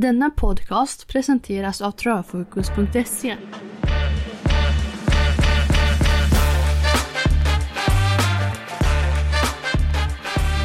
Denna 0.00 0.30
podcast 0.30 1.08
presenteras 1.08 1.80
av 1.80 1.90
Travfokus.se. 1.90 3.36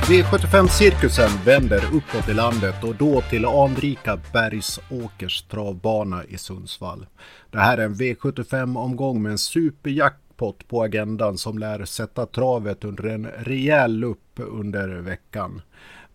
V75-cirkusen 0.08 1.30
vänder 1.46 1.84
uppåt 1.94 2.30
i 2.30 2.34
landet 2.34 2.84
och 2.84 2.96
då 2.96 3.22
till 3.22 3.46
anrika 3.46 4.20
Bergsåkers 4.34 5.42
travbana 5.42 6.24
i 6.24 6.38
Sundsvall. 6.38 7.06
Det 7.52 7.60
här 7.60 7.78
är 7.78 7.86
en 7.86 7.96
V75-omgång 7.96 9.22
med 9.22 9.32
en 9.32 9.38
superjackpot 9.38 10.68
på 10.68 10.84
agendan 10.84 11.38
som 11.38 11.58
lär 11.58 11.86
sätta 11.86 12.26
travet 12.26 12.84
under 12.84 13.04
en 13.04 13.26
rejäl 13.26 13.98
lupp 13.98 14.34
under 14.36 14.88
veckan. 14.88 15.62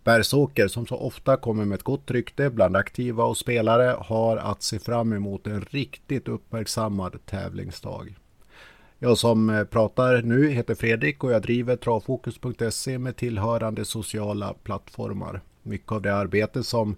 Bergsåker, 0.04 0.68
som 0.68 0.86
så 0.86 0.96
ofta 0.96 1.36
kommer 1.36 1.64
med 1.64 1.76
ett 1.76 1.82
gott 1.82 2.10
rykte 2.10 2.50
bland 2.50 2.76
aktiva 2.76 3.24
och 3.24 3.36
spelare, 3.36 3.96
har 3.98 4.36
att 4.36 4.62
se 4.62 4.78
fram 4.78 5.12
emot 5.12 5.46
en 5.46 5.60
riktigt 5.60 6.28
uppmärksammad 6.28 7.26
tävlingsdag. 7.26 8.14
Jag 8.98 9.18
som 9.18 9.50
eh, 9.50 9.64
pratar 9.64 10.22
nu 10.22 10.50
heter 10.50 10.74
Fredrik 10.74 11.24
och 11.24 11.32
jag 11.32 11.42
driver 11.42 11.76
travfokus.se 11.76 12.98
med 12.98 13.16
tillhörande 13.16 13.84
sociala 13.84 14.54
plattformar. 14.62 15.40
Mycket 15.62 15.92
av 15.92 16.02
det 16.02 16.14
arbete 16.14 16.64
som 16.64 16.96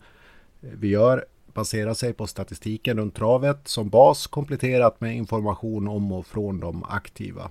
eh, 0.62 0.69
vi 0.72 0.88
gör 0.88 1.24
baserar 1.55 1.94
sig 1.94 2.12
på 2.12 2.27
statistiken 2.27 2.98
runt 2.98 3.14
travet 3.14 3.69
som 3.69 3.88
bas 3.88 4.27
kompletterat 4.27 5.00
med 5.00 5.16
information 5.16 5.88
om 5.88 6.12
och 6.12 6.27
från 6.27 6.60
de 6.60 6.84
aktiva. 6.84 7.50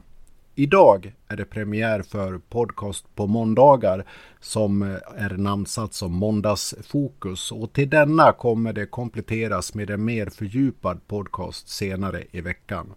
Idag 0.60 1.14
är 1.28 1.38
det 1.38 1.46
premiär 1.46 2.02
för 2.02 2.40
podcast 2.50 3.16
på 3.16 3.28
måndagar 3.28 4.06
som 4.40 4.82
är 5.18 5.38
namnsatt 5.38 5.94
som 5.94 6.14
Måndagsfokus 6.14 7.52
och 7.52 7.74
till 7.74 7.90
denna 7.90 8.32
kommer 8.32 8.74
det 8.74 8.86
kompletteras 8.86 9.74
med 9.74 9.90
en 9.90 10.06
mer 10.06 10.26
fördjupad 10.26 11.08
podcast 11.08 11.70
senare 11.70 12.24
i 12.32 12.42
veckan. 12.42 12.94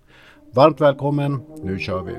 Varmt 0.55 0.81
välkommen, 0.81 1.43
nu 1.63 1.79
kör 1.79 2.03
vi! 2.03 2.13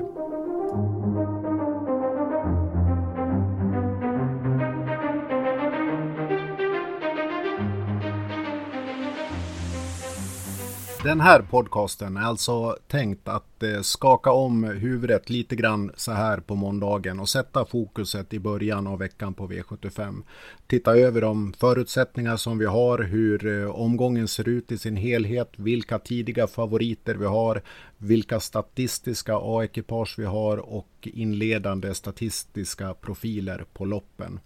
Den 11.04 11.20
här 11.20 11.42
podcasten 11.42 12.16
är 12.16 12.20
alltså 12.20 12.76
tänkt 12.88 13.28
att 13.28 13.62
eh, 13.62 13.80
skaka 13.80 14.32
om 14.32 14.64
huvudet 14.64 15.30
lite 15.30 15.56
grann 15.56 15.92
så 15.96 16.12
här 16.12 16.40
på 16.40 16.54
måndagen 16.54 17.20
och 17.20 17.28
sätta 17.28 17.64
fokuset 17.64 18.34
i 18.34 18.38
början 18.38 18.86
av 18.86 18.98
veckan 18.98 19.34
på 19.34 19.48
V75. 19.48 20.22
Titta 20.66 20.96
över 20.96 21.20
de 21.20 21.52
förutsättningar 21.52 22.36
som 22.36 22.58
vi 22.58 22.66
har, 22.66 22.98
hur 22.98 23.62
eh, 23.62 23.70
omgången 23.70 24.28
ser 24.28 24.48
ut 24.48 24.72
i 24.72 24.78
sin 24.78 24.96
helhet, 24.96 25.52
vilka 25.56 25.98
tidiga 25.98 26.46
favoriter 26.46 27.14
vi 27.14 27.26
har, 27.26 27.62
vilka 27.98 28.40
statistiska 28.40 29.36
A-ekipage 29.36 30.14
vi 30.18 30.24
har 30.24 30.56
och 30.56 30.88
inledande 31.02 31.94
statistiska 31.94 32.94
profiler 32.94 33.64
på 33.72 33.84
loppen. 33.84 34.40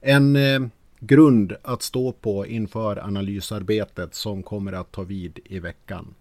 En 0.00 0.36
eh, 0.36 0.60
grund 1.00 1.56
att 1.62 1.82
stå 1.82 2.12
på 2.12 2.46
inför 2.46 2.98
analysarbetet 2.98 4.14
som 4.14 4.42
kommer 4.42 4.72
att 4.72 4.92
ta 4.92 5.02
vid 5.02 5.38
i 5.44 5.58
veckan. 5.58 6.14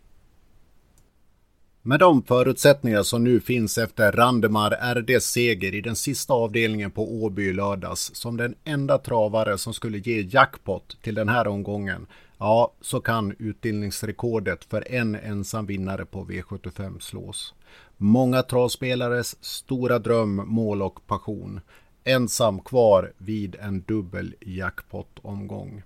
Med 1.82 2.00
de 2.00 2.24
förutsättningar 2.24 3.04
som 3.04 3.24
nu 3.24 3.40
finns 3.40 3.78
efter 3.78 4.12
Randemar 4.12 4.96
RDs 4.96 5.26
seger 5.26 5.76
i 5.76 5.82
den 5.82 5.96
sista 5.96 6.34
avdelningen 6.34 6.92
på 6.92 7.24
Åby 7.24 7.50
i 7.50 7.54
lördags 7.54 8.16
som 8.16 8.38
den 8.38 8.56
enda 8.64 8.98
travare 8.98 9.58
som 9.58 9.74
skulle 9.74 9.98
ge 9.98 10.22
jackpot 10.22 10.98
till 11.02 11.16
den 11.16 11.30
här 11.30 11.48
omgången, 11.48 12.08
ja, 12.38 12.74
så 12.82 13.00
kan 13.00 13.36
utdelningsrekordet 13.40 14.64
för 14.64 14.92
en 14.92 15.16
ensam 15.16 15.66
vinnare 15.66 16.06
på 16.06 16.26
V75 16.26 17.00
slås. 17.00 17.54
Många 17.98 18.44
travspelares 18.44 19.44
stora 19.44 20.00
dröm, 20.00 20.36
mål 20.36 20.82
och 20.82 21.08
passion 21.08 21.60
ensam 22.08 22.60
kvar 22.60 23.14
vid 23.18 23.56
en 23.56 23.82
dubbel 23.82 24.36
jackpot-omgång. 24.42 25.84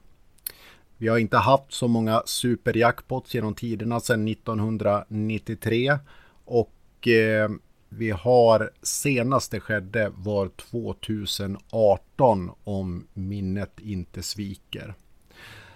Vi 0.98 1.08
har 1.08 1.18
inte 1.18 1.38
haft 1.38 1.74
så 1.74 1.88
många 1.88 2.24
superjackpots 2.26 3.34
genom 3.34 3.56
tiderna 3.56 4.00
sedan 4.00 4.28
1993 4.28 5.98
och 6.46 7.08
eh, 7.08 7.50
vi 7.90 8.12
har 8.12 8.72
senaste 8.82 9.59
skedde 9.59 10.12
var 10.16 10.48
2018 10.48 12.52
om 12.64 13.08
minnet 13.14 13.80
inte 13.80 14.24
sviker. 14.24 14.96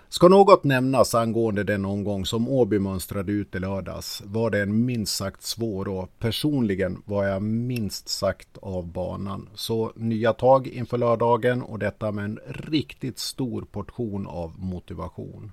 Ska 0.10 0.28
något 0.28 0.64
nämnas 0.64 1.16
angående 1.16 1.64
den 1.64 1.86
omgång 1.86 2.26
som 2.26 2.50
Åby 2.50 2.80
mönstrade 2.80 3.32
ut 3.32 3.56
i 3.56 3.60
lördags 3.60 4.22
var 4.26 4.50
det 4.50 4.62
en 4.62 4.86
minst 4.86 5.16
sagt 5.16 5.44
svår 5.44 5.88
och 5.88 6.20
personligen 6.20 7.02
var 7.06 7.26
jag 7.26 7.42
minst 7.42 8.10
sagt 8.10 8.58
av 8.58 8.88
banan. 8.88 9.50
Så 9.56 9.92
nya 9.96 10.34
tag 10.34 10.68
inför 10.68 10.98
lördagen 10.98 11.62
och 11.62 11.80
detta 11.80 12.12
med 12.12 12.26
en 12.26 12.40
riktigt 12.48 13.20
stor 13.20 13.62
portion 13.62 14.28
av 14.28 14.60
motivation. 14.60 15.52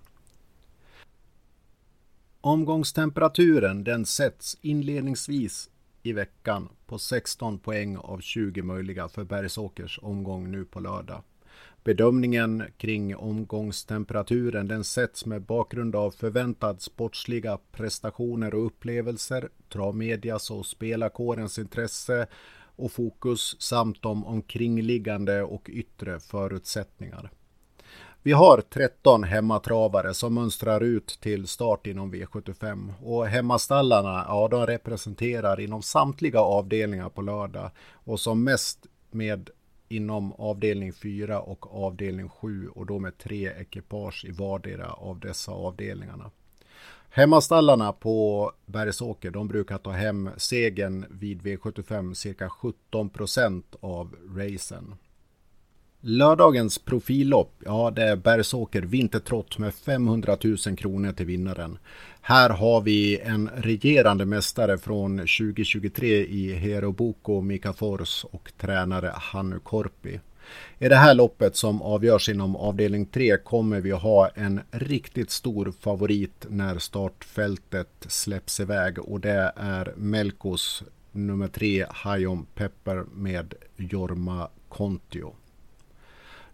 Omgångstemperaturen 2.40 3.84
den 3.84 4.06
sätts 4.06 4.56
inledningsvis 4.60 5.70
i 6.02 6.12
veckan 6.12 6.68
på 6.86 6.98
16 6.98 7.58
poäng 7.58 7.96
av 7.96 8.20
20 8.20 8.62
möjliga 8.62 9.08
för 9.08 9.24
Bergsåkers 9.24 9.98
omgång 10.02 10.50
nu 10.50 10.64
på 10.64 10.80
lördag. 10.80 11.22
Bedömningen 11.84 12.64
kring 12.76 13.16
omgångstemperaturen 13.16 14.68
den 14.68 14.84
sätts 14.84 15.26
med 15.26 15.42
bakgrund 15.42 15.96
av 15.96 16.10
förväntad 16.10 16.82
sportsliga 16.82 17.58
prestationer 17.72 18.54
och 18.54 18.66
upplevelser, 18.66 19.48
travmedias 19.72 20.50
och 20.50 20.66
spelarkårens 20.66 21.58
intresse 21.58 22.26
och 22.76 22.92
fokus 22.92 23.56
samt 23.58 24.02
de 24.02 24.26
omkringliggande 24.26 25.42
och 25.42 25.70
yttre 25.72 26.20
förutsättningar. 26.20 27.30
Vi 28.24 28.32
har 28.32 28.60
13 28.70 29.24
hemmatravare 29.24 30.14
som 30.14 30.34
mönstrar 30.34 30.80
ut 30.80 31.18
till 31.20 31.46
start 31.46 31.86
inom 31.86 32.14
V75 32.14 32.92
och 33.02 33.26
hemmastallarna, 33.26 34.24
ja 34.28 34.48
de 34.50 34.66
representerar 34.66 35.60
inom 35.60 35.82
samtliga 35.82 36.40
avdelningar 36.40 37.08
på 37.08 37.22
lördag 37.22 37.70
och 37.92 38.20
som 38.20 38.44
mest 38.44 38.86
med 39.10 39.50
inom 39.96 40.32
avdelning 40.32 40.92
4 40.92 41.40
och 41.40 41.84
avdelning 41.84 42.28
7 42.28 42.68
och 42.68 42.86
då 42.86 42.98
med 42.98 43.18
tre 43.18 43.52
ekipage 43.60 44.24
i 44.24 44.32
vardera 44.32 44.92
av 44.92 45.20
dessa 45.20 45.52
avdelningarna. 45.52 46.30
Hemmastallarna 47.10 47.92
på 47.92 48.52
Bergsåker 48.66 49.30
de 49.30 49.48
brukar 49.48 49.78
ta 49.78 49.90
hem 49.90 50.30
segern 50.36 51.04
vid 51.10 51.42
V75 51.42 52.14
cirka 52.14 52.50
17 52.50 53.10
procent 53.10 53.76
av 53.80 54.16
racen. 54.36 54.94
Lördagens 56.04 56.78
profillopp, 56.78 57.52
ja 57.64 57.90
det 57.90 58.02
är 58.02 58.16
Bergsåker 58.16 58.82
Vintertrott 58.82 59.58
med 59.58 59.74
500 59.74 60.36
000 60.44 60.76
kronor 60.76 61.12
till 61.12 61.26
vinnaren. 61.26 61.78
Här 62.20 62.50
har 62.50 62.80
vi 62.80 63.18
en 63.18 63.50
regerande 63.56 64.26
mästare 64.26 64.78
från 64.78 65.18
2023 65.18 66.26
i 66.26 66.52
Hero 66.52 66.92
Boko 66.92 67.40
Mika 67.40 67.72
Fors 67.72 68.24
och 68.24 68.52
tränare 68.58 69.12
Hannu 69.14 69.58
Korpi. 69.58 70.20
I 70.78 70.88
det 70.88 70.96
här 70.96 71.14
loppet 71.14 71.56
som 71.56 71.82
avgörs 71.82 72.28
inom 72.28 72.56
avdelning 72.56 73.06
3 73.06 73.36
kommer 73.36 73.80
vi 73.80 73.92
att 73.92 74.02
ha 74.02 74.28
en 74.28 74.60
riktigt 74.70 75.30
stor 75.30 75.72
favorit 75.80 76.46
när 76.48 76.78
startfältet 76.78 78.06
släpps 78.08 78.60
iväg 78.60 78.98
och 78.98 79.20
det 79.20 79.52
är 79.56 79.92
Melkos 79.96 80.82
nummer 81.12 81.48
3 81.48 81.86
Hayom 81.90 82.46
Pepper 82.54 83.04
med 83.12 83.54
Jorma 83.76 84.48
Kontio. 84.68 85.34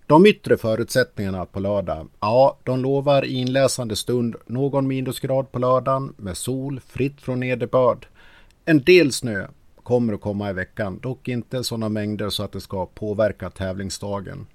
De 0.09 0.27
yttre 0.27 0.57
förutsättningarna 0.57 1.47
på 1.47 1.61
lördag, 1.61 2.09
ja, 2.21 2.59
de 2.65 2.81
lovar 2.81 3.25
i 3.25 3.33
inläsande 3.33 3.97
stund 3.97 4.37
någon 4.47 4.87
minusgrad 4.87 5.53
på 5.53 5.59
lördagen 5.59 6.15
med 6.17 6.37
sol, 6.37 6.81
fritt 6.81 7.21
från 7.21 7.41
nederbörd. 7.41 8.07
En 8.65 8.83
del 8.83 9.13
snö 9.13 9.47
kommer 9.83 10.15
att 10.15 10.21
komma 10.21 10.51
i 10.51 10.53
veckan, 10.53 10.99
dock 11.03 11.29
inte 11.29 11.65
sådana 11.65 11.89
mängder 11.89 12.31
så 12.31 12.43
att 12.43 12.53
det 12.53 12.61
ska 12.61 12.87
påverka 12.87 13.51
tävlingsdagen. 13.51 14.47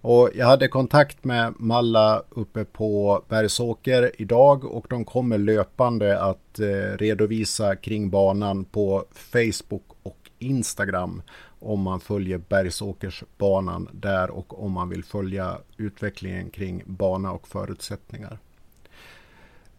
Och 0.00 0.30
jag 0.34 0.46
hade 0.46 0.68
kontakt 0.68 1.24
med 1.24 1.54
Malla 1.58 2.22
uppe 2.30 2.64
på 2.64 3.22
Bergsåker 3.28 4.10
idag 4.18 4.64
och 4.64 4.86
de 4.90 5.04
kommer 5.04 5.38
löpande 5.38 6.22
att 6.22 6.58
eh, 6.58 6.96
redovisa 6.98 7.76
kring 7.76 8.10
banan 8.10 8.64
på 8.64 9.04
Facebook 9.12 9.84
och 10.02 10.30
Instagram 10.38 11.22
om 11.60 11.80
man 11.80 12.00
följer 12.00 12.38
Bergsåkersbanan 12.38 13.88
där 13.92 14.30
och 14.30 14.64
om 14.64 14.72
man 14.72 14.88
vill 14.88 15.04
följa 15.04 15.58
utvecklingen 15.76 16.50
kring 16.50 16.82
bana 16.86 17.32
och 17.32 17.48
förutsättningar. 17.48 18.38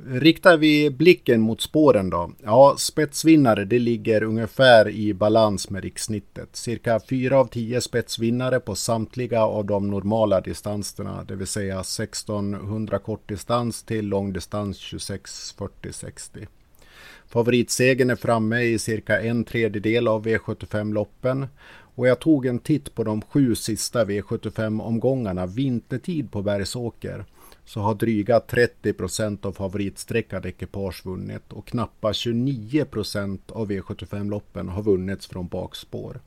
Riktar 0.06 0.58
vi 0.58 0.90
blicken 0.90 1.42
mot 1.42 1.62
spåren 1.62 2.10
då? 2.10 2.32
Ja, 2.44 2.76
spetsvinnare 2.78 3.66
det 3.66 3.80
ligger 3.80 4.24
ungefär 4.24 4.90
i 4.90 5.14
balans 5.14 5.70
med 5.70 5.84
rikssnittet. 5.84 6.56
Cirka 6.56 7.00
4 7.10 7.40
av 7.40 7.46
10 7.46 7.82
spetsvinnare 7.82 8.60
på 8.60 8.76
samtliga 8.76 9.42
av 9.44 9.66
de 9.66 9.88
normala 9.88 10.42
distanserna, 10.42 11.24
det 11.24 11.36
vill 11.36 11.48
säga 11.48 11.80
1600 11.80 13.00
kortdistans 13.00 13.84
till 13.84 14.08
långdistans 14.08 14.78
26, 14.78 15.52
40, 15.58 15.94
60. 15.94 16.48
Favoritsegen 17.28 18.10
är 18.10 18.16
framme 18.16 18.62
i 18.62 18.80
cirka 18.80 19.22
en 19.22 19.44
tredjedel 19.44 20.08
av 20.08 20.26
V75-loppen 20.26 21.48
och 21.96 22.08
jag 22.08 22.20
tog 22.20 22.46
en 22.46 22.60
titt 22.60 22.96
på 22.96 23.04
de 23.04 23.22
sju 23.22 23.56
sista 23.56 24.06
V75-omgångarna 24.06 25.46
vintertid 25.46 26.32
på 26.32 26.42
Bergsåker 26.42 27.26
så 27.66 27.80
har 27.80 27.96
dryga 27.96 28.40
30 28.40 28.94
procent 28.94 29.46
av 29.46 29.52
favoritsträckade 29.52 30.50
ekipage 30.50 31.06
vunnit 31.06 31.54
och 31.54 31.68
knappa 31.68 32.14
29 32.14 32.86
procent 32.86 33.52
av 33.52 33.72
V75-loppen 33.72 34.70
har 34.70 34.84
vunnits 34.84 35.28
från 35.28 35.48
bakspår. 35.48 36.20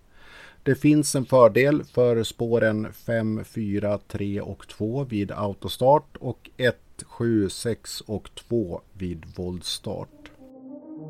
Det 0.63 0.75
finns 0.75 1.15
en 1.15 1.25
fördel 1.25 1.85
för 1.85 2.23
spåren 2.23 2.93
5, 2.93 3.45
4, 3.45 3.99
3 3.99 4.41
och 4.41 4.69
2 4.69 5.05
vid 5.05 5.33
autostart 5.33 6.17
och 6.17 6.51
1, 6.57 6.77
7, 7.07 7.49
6 7.49 8.01
och 8.01 8.31
2 8.35 8.81
vid 8.93 9.25
voltstart. 9.37 10.24
Sätter 10.95 11.09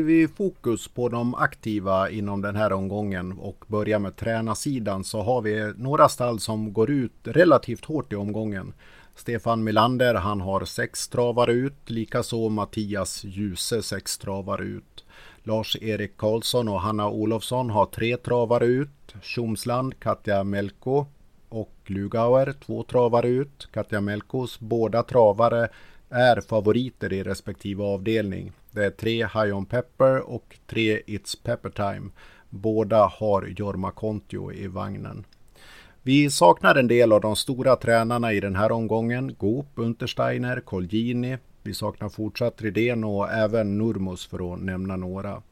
vi 0.00 0.28
fokus 0.28 0.88
på 0.88 1.08
de 1.08 1.34
aktiva 1.34 2.10
inom 2.10 2.42
den 2.42 2.56
här 2.56 2.72
omgången 2.72 3.32
och 3.32 3.64
börjar 3.68 3.98
med 3.98 4.16
tränarsidan 4.16 5.04
så 5.04 5.22
har 5.22 5.42
vi 5.42 5.72
några 5.76 6.08
stall 6.08 6.40
som 6.40 6.72
går 6.72 6.90
ut 6.90 7.12
relativt 7.22 7.84
hårt 7.84 8.12
i 8.12 8.16
omgången. 8.16 8.72
Stefan 9.14 9.64
Milander, 9.64 10.14
han 10.14 10.40
har 10.40 10.64
sex 10.64 11.08
travare 11.08 11.52
ut, 11.52 11.90
likaså 11.90 12.48
Mattias 12.48 13.24
Ljuse 13.24 13.82
sex 13.82 14.18
travare 14.18 14.64
ut. 14.64 15.04
Lars-Erik 15.46 16.16
Karlsson 16.16 16.68
och 16.68 16.80
Hanna 16.80 17.08
Olofsson 17.08 17.70
har 17.70 17.86
tre 17.86 18.16
travare 18.16 18.66
ut. 18.66 19.14
Tjomsland, 19.22 20.00
Katja 20.00 20.44
Melko 20.44 21.06
och 21.48 21.74
Lugauer 21.86 22.54
två 22.66 22.82
travare 22.82 23.28
ut. 23.28 23.68
Katja 23.72 24.00
Melkos 24.00 24.60
båda 24.60 25.02
travare 25.02 25.68
är 26.10 26.40
favoriter 26.40 27.12
i 27.12 27.22
respektive 27.22 27.84
avdelning. 27.84 28.52
Det 28.70 28.84
är 28.84 28.90
tre 28.90 29.16
High 29.16 29.56
On 29.56 29.66
Pepper 29.66 30.30
och 30.30 30.58
tre 30.66 31.00
It's 31.06 31.38
Pepper 31.42 31.70
Time. 31.70 32.10
Båda 32.50 33.06
har 33.06 33.54
Jorma 33.56 33.90
Kontio 33.90 34.52
i 34.52 34.66
vagnen. 34.66 35.24
Vi 36.02 36.30
saknar 36.30 36.74
en 36.74 36.88
del 36.88 37.12
av 37.12 37.20
de 37.20 37.36
stora 37.36 37.76
tränarna 37.76 38.32
i 38.32 38.40
den 38.40 38.56
här 38.56 38.72
omgången. 38.72 39.34
Goop, 39.38 39.66
Untersteiner, 39.74 40.60
Colgjini. 40.60 41.38
Vi 41.66 41.74
saknar 41.74 42.08
fortsatt 42.08 42.62
Rydén 42.62 43.04
och 43.04 43.32
även 43.32 43.78
Nurmos 43.78 44.26
för 44.26 44.54
att 44.54 44.60
nämna 44.60 44.96
några. 44.96 45.42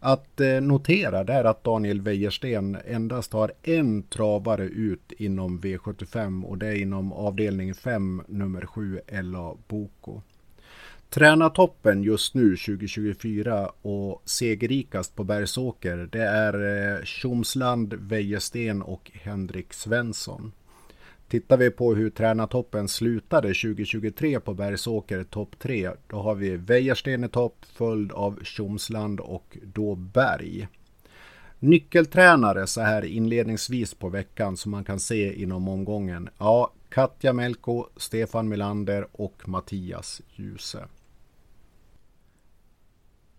Att 0.00 0.40
eh, 0.40 0.60
notera 0.60 1.20
är 1.20 1.44
att 1.44 1.64
Daniel 1.64 2.00
Wäjersten 2.00 2.78
endast 2.86 3.32
har 3.32 3.52
en 3.62 4.02
travare 4.02 4.64
ut 4.64 5.12
inom 5.18 5.60
V75 5.60 6.44
och 6.44 6.58
det 6.58 6.66
är 6.66 6.74
inom 6.74 7.12
avdelning 7.12 7.74
5 7.74 8.22
nummer 8.26 8.66
7 8.66 9.00
Ella 9.06 9.54
Boko. 9.68 10.22
Tränartoppen 11.08 12.02
just 12.02 12.34
nu 12.34 12.56
2024 12.56 13.70
och 13.82 14.22
segerrikast 14.24 15.16
på 15.16 15.24
Bergsåker 15.24 16.08
det 16.12 16.22
är 16.22 16.54
eh, 16.98 17.04
Tjomsland, 17.04 17.94
Wäjersten 17.94 18.82
och 18.82 19.10
Henrik 19.14 19.72
Svensson. 19.72 20.52
Tittar 21.30 21.56
vi 21.56 21.70
på 21.70 21.94
hur 21.94 22.10
tränartoppen 22.10 22.88
slutade 22.88 23.48
2023 23.48 24.40
på 24.40 24.54
Bergsåker 24.54 25.24
topp 25.24 25.58
3 25.58 25.90
då 26.06 26.16
har 26.16 26.34
vi 26.34 26.56
Wäjersten 26.56 27.24
i 27.24 27.28
topp 27.28 27.66
följd 27.72 28.12
av 28.12 28.38
Tjomsland 28.42 29.20
och 29.20 29.58
då 29.62 29.94
Berg. 29.94 30.68
Nyckeltränare 31.58 32.66
så 32.66 32.80
här 32.80 33.04
inledningsvis 33.04 33.94
på 33.94 34.08
veckan 34.08 34.56
som 34.56 34.70
man 34.70 34.84
kan 34.84 35.00
se 35.00 35.42
inom 35.42 35.68
omgången. 35.68 36.28
Ja, 36.38 36.72
Katja 36.88 37.32
Melko, 37.32 37.86
Stefan 37.96 38.48
Milander 38.48 39.06
och 39.12 39.48
Mattias 39.48 40.22
Djuse. 40.34 40.84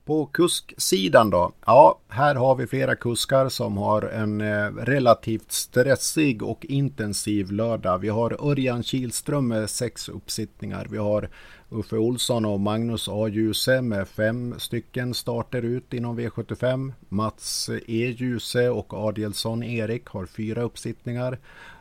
På 0.05 0.25
kusksidan 0.25 1.29
då? 1.29 1.51
Ja, 1.65 1.99
här 2.07 2.35
har 2.35 2.55
vi 2.55 2.67
flera 2.67 2.95
kuskar 2.95 3.49
som 3.49 3.77
har 3.77 4.01
en 4.01 4.41
eh, 4.41 4.65
relativt 4.65 5.51
stressig 5.51 6.43
och 6.43 6.65
intensiv 6.65 7.51
lördag. 7.51 7.97
Vi 7.97 8.09
har 8.09 8.49
Örjan 8.51 8.83
Kihlström 8.83 9.47
med 9.47 9.69
sex 9.69 10.09
uppsittningar. 10.09 10.87
Vi 10.91 10.97
har 10.97 11.29
Uffe 11.69 11.97
Olsson 11.97 12.45
och 12.45 12.59
Magnus 12.59 13.09
A. 13.09 13.27
Djuse 13.27 13.81
med 13.81 14.07
fem 14.07 14.55
stycken 14.57 15.13
starter 15.13 15.61
ut 15.61 15.93
inom 15.93 16.19
V75. 16.19 16.93
Mats 17.09 17.69
E. 17.87 18.15
Djuse 18.17 18.69
och 18.69 18.93
Adielsson 18.93 19.63
Erik 19.63 20.05
har 20.05 20.25
fyra 20.25 20.61
uppsittningar. 20.61 21.39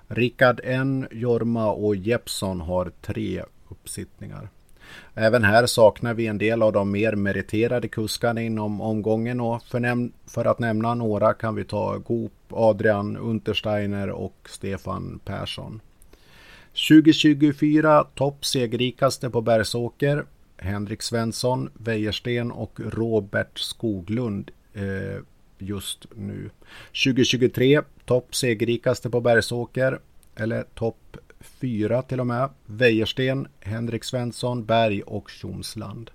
Rickard 0.08 0.60
N. 0.64 1.06
Jorma 1.10 1.72
och 1.72 1.96
Jeppsson 1.96 2.60
har 2.60 2.92
tre 3.00 3.44
uppsittningar. 3.68 4.48
Även 5.14 5.44
här 5.44 5.66
saknar 5.66 6.14
vi 6.14 6.26
en 6.26 6.38
del 6.38 6.62
av 6.62 6.72
de 6.72 6.90
mer 6.90 7.12
meriterade 7.12 7.88
kuskarna 7.88 8.42
inom 8.42 8.80
omgången 8.80 9.40
och 9.40 9.62
för, 9.62 10.10
för 10.30 10.44
att 10.44 10.58
nämna 10.58 10.94
några 10.94 11.32
kan 11.32 11.54
vi 11.54 11.64
ta 11.64 11.98
Goop, 11.98 12.32
Adrian 12.48 13.16
Untersteiner 13.16 14.10
och 14.10 14.36
Stefan 14.44 15.20
Persson. 15.24 15.80
2024 16.88 18.04
topp 18.14 18.44
segerrikaste 18.44 19.30
på 19.30 19.40
Bergsåker 19.40 20.24
Henrik 20.60 21.02
Svensson, 21.02 21.70
Wäjersten 21.74 22.50
och 22.50 22.80
Robert 22.80 23.58
Skoglund 23.58 24.50
eh, 24.74 25.22
just 25.58 26.06
nu. 26.14 26.50
2023 27.04 27.82
topp 28.04 28.34
segerrikaste 28.34 29.10
på 29.10 29.20
Bergsåker 29.20 29.98
eller 30.36 30.62
topp 30.74 31.16
fyra 31.40 32.02
till 32.02 32.20
och 32.20 32.26
med. 32.26 32.48
Wäjersten, 32.66 33.48
Henrik 33.60 34.04
Svensson, 34.04 34.64
Berg 34.64 35.02
och 35.02 35.30
Tjomsland. 35.30 36.10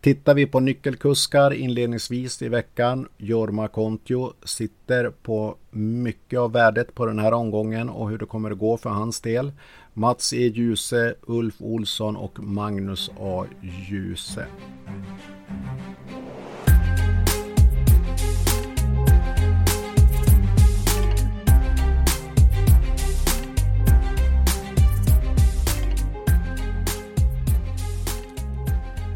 Tittar 0.00 0.34
vi 0.34 0.46
på 0.46 0.60
nyckelkuskar 0.60 1.50
inledningsvis 1.50 2.42
i 2.42 2.48
veckan. 2.48 3.08
Jorma 3.16 3.68
Kontio 3.68 4.32
sitter 4.44 5.10
på 5.10 5.56
mycket 5.70 6.38
av 6.38 6.52
värdet 6.52 6.94
på 6.94 7.06
den 7.06 7.18
här 7.18 7.32
omgången 7.32 7.88
och 7.88 8.10
hur 8.10 8.18
det 8.18 8.26
kommer 8.26 8.50
att 8.50 8.58
gå 8.58 8.76
för 8.76 8.90
hans 8.90 9.20
del. 9.20 9.52
Mats 9.94 10.32
E. 10.32 10.36
Djuse, 10.36 11.14
Ulf 11.20 11.54
Olsson 11.58 12.16
och 12.16 12.40
Magnus 12.42 13.10
A. 13.20 13.46
Djuse. 13.60 14.46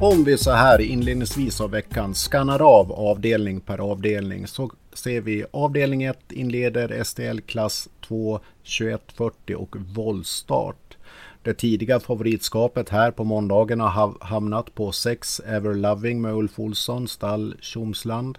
Om 0.05 0.25
vi 0.25 0.39
så 0.39 0.51
här 0.51 0.81
inledningsvis 0.81 1.61
av 1.61 1.71
veckan 1.71 2.15
skannar 2.15 2.63
av 2.63 2.93
avdelning 2.93 3.61
per 3.61 3.79
avdelning 3.79 4.47
så 4.47 4.71
ser 4.93 5.21
vi 5.21 5.45
avdelning 5.51 6.03
1 6.03 6.33
inleder 6.33 7.05
STL 7.05 7.41
klass 7.41 7.89
2 8.07 8.41
2140 8.79 9.57
och 9.57 9.77
voltstart. 9.95 10.97
Det 11.43 11.55
tidiga 11.55 12.01
favoritskapet 12.01 12.89
här 12.89 13.11
på 13.11 13.25
måndagen 13.25 13.81
har 13.81 14.25
hamnat 14.25 14.75
på 14.75 14.93
6 14.93 15.41
Everloving 15.41 16.23
med 16.23 16.35
Ulf 16.35 16.59
Olsson, 16.59 17.09
stall 17.09 17.55
Tjomsland. 17.61 18.39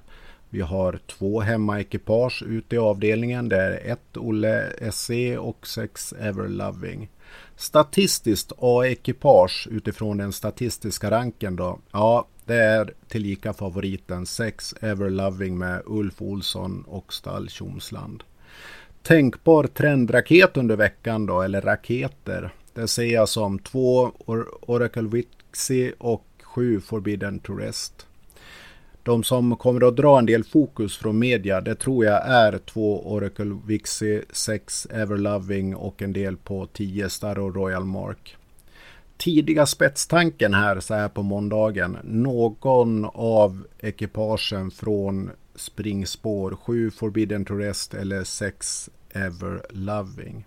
Vi 0.50 0.62
har 0.62 1.00
två 1.08 1.40
hemmaekipage 1.40 2.44
ute 2.48 2.76
i 2.76 2.80
avdelningen. 2.80 3.50
Det 3.50 3.62
är 3.62 3.92
ett 3.92 4.18
Olle 4.18 4.72
SE 4.92 5.38
och 5.38 5.68
6 5.68 6.14
Everloving. 6.14 7.10
Statistiskt 7.56 8.52
A-ekipage 8.58 9.68
utifrån 9.72 10.18
den 10.18 10.34
statistiska 10.34 11.12
ranken 11.12 11.56
då. 11.56 11.80
Ja, 11.92 12.28
det 12.46 12.56
är 12.56 12.94
tillika 13.08 13.54
favoriten 13.54 14.26
6 14.26 14.76
Everloving 14.82 15.58
med 15.58 15.82
Ulf 15.86 16.22
Olsson 16.22 16.84
och 16.88 17.14
Stall 17.14 17.50
Tjomsland. 17.50 18.24
Tänkbar 19.04 19.68
trendraket 19.68 20.58
under 20.58 20.76
veckan 20.76 21.26
då, 21.26 21.42
eller 21.42 21.62
raketer. 21.62 22.54
Det 22.74 22.88
ser 22.88 23.14
jag 23.14 23.30
som 23.30 23.60
2 23.60 24.12
Oracle 24.62 25.08
Wixie 25.10 25.94
och 25.98 26.26
7 26.44 26.82
Forbidden 26.82 27.40
to 27.40 27.54
Rest. 27.54 28.08
De 29.06 29.24
som 29.24 29.56
kommer 29.56 29.88
att 29.88 29.96
dra 29.96 30.20
en 30.20 30.26
del 30.26 30.44
fokus 30.44 30.98
från 30.98 31.20
media, 31.20 31.62
det 31.62 31.76
tror 31.76 32.06
jag 32.06 32.28
är 32.28 32.58
två 32.58 33.12
Oracle 33.12 33.58
Vixie, 33.66 34.24
sex 34.32 34.86
Everloving 34.86 35.76
och 35.76 36.02
en 36.02 36.14
del 36.14 36.38
på 36.38 36.66
10 36.66 37.10
Star 37.10 37.40
och 37.40 37.56
Royal 37.56 37.86
Mark. 37.86 38.38
tidiga 39.18 39.66
spetstanken 39.66 40.54
här 40.54 40.80
så 40.80 40.94
här 40.94 41.10
på 41.10 41.24
måndagen. 41.24 41.98
Någon 42.04 43.06
av 43.14 43.64
ekipagen 43.80 44.72
från 44.72 45.30
springspår 45.56 46.56
7 46.56 46.92
Forbidden 46.92 47.46
to 47.46 47.54
Rest 47.54 47.94
eller 47.94 48.24
6 48.24 48.90
Ever 49.14 49.66
Loving. 49.70 50.46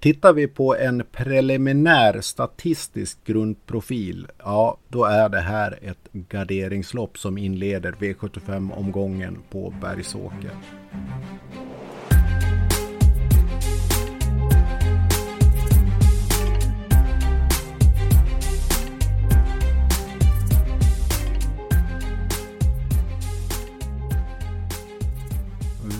Tittar 0.00 0.32
vi 0.32 0.46
på 0.46 0.76
en 0.76 1.02
preliminär 1.12 2.20
statistisk 2.20 3.24
grundprofil, 3.24 4.26
ja 4.38 4.76
då 4.88 5.04
är 5.04 5.28
det 5.28 5.40
här 5.40 5.78
ett 5.82 6.12
garderingslopp 6.12 7.18
som 7.18 7.38
inleder 7.38 7.92
V75-omgången 7.92 9.38
på 9.50 9.74
Bergsåker. 9.80 10.50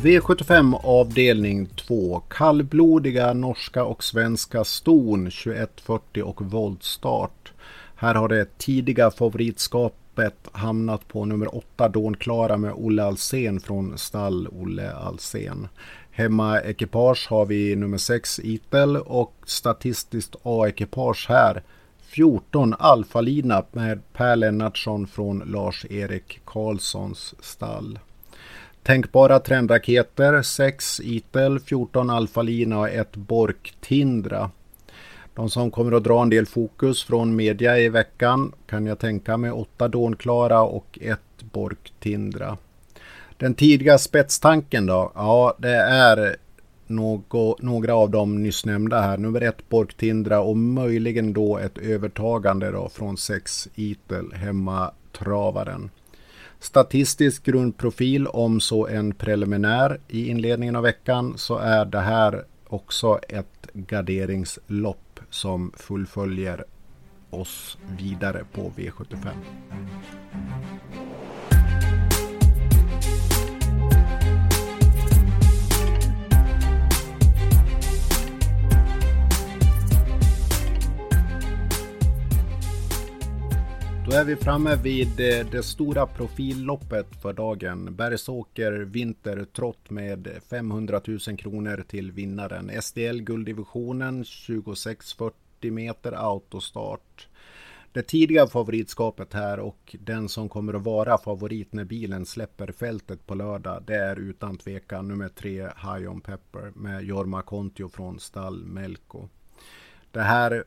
V75 0.03 0.81
avdelning 0.83 1.67
2. 1.67 2.23
Kallblodiga 2.29 3.33
norska 3.33 3.85
och 3.85 4.05
svenska 4.05 4.65
ston 4.65 5.25
2140 5.25 6.23
och 6.23 6.43
voltstart. 6.43 7.53
Här 7.97 8.15
har 8.15 8.29
det 8.29 8.59
tidiga 8.59 9.11
favoritskapet 9.11 10.49
hamnat 10.53 11.09
på 11.09 11.25
nummer 11.25 11.57
8 11.57 11.89
Dånklara 11.89 12.57
med 12.57 12.73
Olle 12.77 13.05
Alsen 13.05 13.61
från 13.61 13.99
stall 13.99 14.49
Olle 14.49 14.93
Alsen. 14.93 15.69
Hemma 16.11 16.61
ekipage 16.61 17.27
har 17.31 17.47
vi 17.47 17.77
nummer 17.77 17.99
6 17.99 18.41
Itel 18.41 18.97
och 18.97 19.35
statistiskt 19.47 20.37
A-ekipage 20.43 21.27
här 21.29 21.63
14 22.03 22.75
Alfa-lina 22.79 23.65
med 23.73 24.01
Per 24.13 24.37
Lennartsson 24.37 25.07
från 25.07 25.39
Lars-Erik 25.39 26.41
Karlssons 26.45 27.35
stall. 27.41 27.99
Tänkbara 28.83 29.39
trendraketer 29.39 30.43
6 30.43 31.01
Itel, 31.01 31.61
14 31.61 32.11
Alfalina 32.11 32.79
och 32.79 32.89
1 32.89 33.17
Bork 33.17 33.75
Tindra. 33.81 34.51
De 35.35 35.51
som 35.51 35.71
kommer 35.71 35.93
att 35.93 36.05
dra 36.05 36.23
en 36.23 36.31
del 36.31 36.47
fokus 36.47 37.05
från 37.05 37.37
media 37.37 37.79
i 37.79 37.89
veckan 37.89 38.53
kan 38.67 38.87
jag 38.87 38.99
tänka 38.99 39.37
mig 39.37 39.51
8 39.51 39.89
Dånklara 39.89 40.63
och 40.63 40.99
1 41.03 41.21
Bork 41.53 41.93
Tindra. 42.01 42.57
Den 43.37 43.55
tidiga 43.55 43.99
spetstanken 43.99 44.87
då? 44.87 45.13
Ja, 45.15 45.55
det 45.59 45.77
är 45.77 46.37
några 47.61 47.95
av 47.95 48.11
de 48.11 48.43
nyss 48.43 48.65
nämnda 48.65 49.01
här. 49.01 49.19
Nummer 49.19 49.41
1 49.41 49.69
Bork 49.69 49.95
Tindra 49.95 50.41
och 50.41 50.57
möjligen 50.57 51.33
då 51.33 51.59
ett 51.59 51.79
övertagande 51.79 52.71
då 52.71 52.89
från 52.89 53.17
6 53.17 53.69
Itel 53.75 54.33
hemma 54.33 54.91
travaren. 55.13 55.91
Statistisk 56.61 57.45
grundprofil 57.45 58.27
om 58.27 58.61
så 58.61 58.87
en 58.87 59.15
preliminär 59.15 60.01
i 60.09 60.29
inledningen 60.29 60.77
av 60.77 60.83
veckan 60.83 61.39
så 61.39 61.59
är 61.59 61.85
det 61.85 62.01
här 62.01 62.45
också 62.67 63.19
ett 63.29 63.69
garderingslopp 63.73 65.21
som 65.31 65.73
fullföljer 65.77 66.65
oss 67.31 67.79
vidare 67.99 68.45
på 68.53 68.73
V75. 68.77 69.29
Då 84.11 84.17
är 84.17 84.25
vi 84.25 84.37
framme 84.37 84.77
vid 84.77 85.21
eh, 85.21 85.47
det 85.51 85.63
stora 85.63 86.07
profilloppet 86.07 87.23
för 87.23 87.33
dagen. 87.33 87.97
Bergsåker 87.97 88.73
Vintertrott 88.73 89.91
med 89.91 90.29
500 90.51 91.01
000 91.07 91.19
kronor 91.19 91.85
till 91.89 92.13
vinnaren. 92.13 92.83
SDL 92.83 93.21
gulddivisionen 93.21 94.25
2640 94.25 95.73
meter 95.73 96.13
autostart. 96.13 97.29
Det 97.93 98.03
tidiga 98.03 98.47
favoritskapet 98.47 99.33
här 99.33 99.61
och 99.61 99.97
den 100.01 100.29
som 100.29 100.49
kommer 100.49 100.75
att 100.75 100.85
vara 100.85 101.19
favorit 101.19 101.73
när 101.73 101.85
bilen 101.85 102.27
släpper 102.27 102.73
fältet 102.73 103.27
på 103.27 103.35
lördag. 103.35 103.83
Det 103.87 103.97
är 103.97 104.17
utan 104.17 104.57
tvekan 104.57 105.09
nummer 105.09 105.29
tre 105.29 105.63
High 105.63 106.11
On 106.11 106.21
Pepper 106.21 106.73
med 106.75 107.05
Jorma 107.05 107.43
Kontio 107.43 107.89
från 107.89 108.21
stall 108.21 108.65
Melko. 108.65 109.29
Det 110.11 110.23
här 110.23 110.65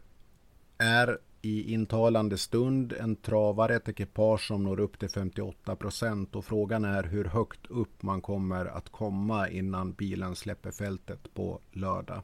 är 0.77 1.17
i 1.45 1.73
intalande 1.73 2.37
stund 2.37 2.93
en 2.93 3.15
travare, 3.15 3.75
ett 3.75 3.89
ekipage 3.89 4.47
som 4.47 4.63
når 4.63 4.79
upp 4.79 4.99
till 4.99 5.09
58 5.09 5.75
procent 5.75 6.35
och 6.35 6.45
frågan 6.45 6.85
är 6.85 7.03
hur 7.03 7.25
högt 7.25 7.65
upp 7.69 8.03
man 8.03 8.21
kommer 8.21 8.65
att 8.65 8.89
komma 8.89 9.49
innan 9.49 9.93
bilen 9.93 10.35
släpper 10.35 10.71
fältet 10.71 11.33
på 11.33 11.59
lördag. 11.71 12.21